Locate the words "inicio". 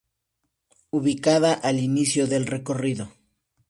1.79-2.25